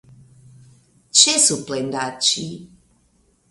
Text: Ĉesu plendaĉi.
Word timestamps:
Ĉesu 1.19 1.59
plendaĉi. 1.69 2.49